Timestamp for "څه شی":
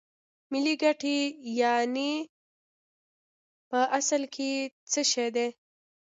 4.91-5.27